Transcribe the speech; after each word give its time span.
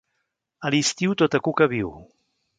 A 0.65 0.67
l’estiu 0.75 1.11
tota 1.21 1.43
cuca 1.49 1.71
viu. 1.77 1.95